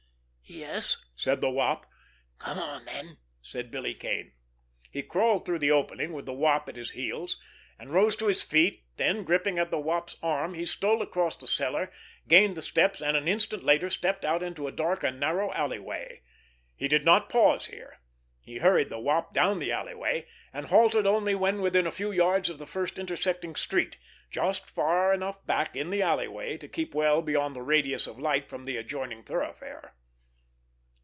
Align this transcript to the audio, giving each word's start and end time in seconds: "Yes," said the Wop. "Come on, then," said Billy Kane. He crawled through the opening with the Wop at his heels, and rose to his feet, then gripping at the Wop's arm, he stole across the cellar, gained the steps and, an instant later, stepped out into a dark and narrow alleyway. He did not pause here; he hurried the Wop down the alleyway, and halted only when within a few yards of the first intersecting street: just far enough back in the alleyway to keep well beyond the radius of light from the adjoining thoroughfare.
"Yes," 0.53 0.97
said 1.15 1.39
the 1.39 1.49
Wop. 1.49 1.85
"Come 2.37 2.57
on, 2.59 2.83
then," 2.83 3.19
said 3.41 3.71
Billy 3.71 3.93
Kane. 3.93 4.33
He 4.91 5.01
crawled 5.01 5.45
through 5.45 5.59
the 5.59 5.71
opening 5.71 6.11
with 6.11 6.25
the 6.25 6.33
Wop 6.33 6.67
at 6.67 6.75
his 6.75 6.91
heels, 6.91 7.39
and 7.79 7.93
rose 7.93 8.17
to 8.17 8.27
his 8.27 8.41
feet, 8.41 8.83
then 8.97 9.23
gripping 9.23 9.57
at 9.57 9.71
the 9.71 9.79
Wop's 9.79 10.17
arm, 10.21 10.55
he 10.55 10.65
stole 10.65 11.01
across 11.01 11.37
the 11.37 11.47
cellar, 11.47 11.89
gained 12.27 12.57
the 12.57 12.61
steps 12.61 12.99
and, 13.01 13.15
an 13.15 13.29
instant 13.29 13.63
later, 13.63 13.89
stepped 13.89 14.25
out 14.25 14.43
into 14.43 14.67
a 14.67 14.73
dark 14.73 15.05
and 15.05 15.21
narrow 15.21 15.53
alleyway. 15.53 16.21
He 16.75 16.89
did 16.89 17.05
not 17.05 17.29
pause 17.29 17.67
here; 17.67 18.01
he 18.41 18.57
hurried 18.57 18.89
the 18.89 18.99
Wop 18.99 19.33
down 19.33 19.59
the 19.59 19.71
alleyway, 19.71 20.27
and 20.51 20.65
halted 20.65 21.07
only 21.07 21.33
when 21.33 21.61
within 21.61 21.87
a 21.87 21.91
few 21.93 22.11
yards 22.11 22.49
of 22.49 22.57
the 22.57 22.67
first 22.67 22.99
intersecting 22.99 23.55
street: 23.55 23.95
just 24.29 24.69
far 24.69 25.13
enough 25.13 25.45
back 25.47 25.77
in 25.77 25.91
the 25.91 26.01
alleyway 26.01 26.57
to 26.57 26.67
keep 26.67 26.93
well 26.93 27.21
beyond 27.21 27.55
the 27.55 27.61
radius 27.61 28.05
of 28.05 28.19
light 28.19 28.49
from 28.49 28.65
the 28.65 28.75
adjoining 28.75 29.23
thoroughfare. 29.23 29.95